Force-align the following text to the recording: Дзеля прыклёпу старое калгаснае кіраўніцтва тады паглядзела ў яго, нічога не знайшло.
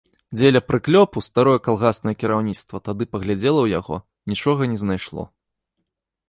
Дзеля 0.37 0.59
прыклёпу 0.69 1.21
старое 1.25 1.53
калгаснае 1.67 2.13
кіраўніцтва 2.23 2.77
тады 2.89 3.03
паглядзела 3.13 3.59
ў 3.65 3.77
яго, 3.79 3.95
нічога 4.33 4.61
не 4.73 4.77
знайшло. 4.87 5.23